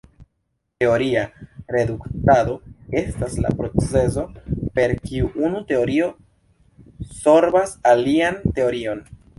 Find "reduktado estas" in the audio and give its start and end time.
1.75-3.37